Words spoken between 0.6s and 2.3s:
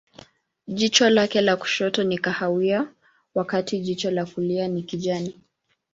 Jicho lake la kushoto ni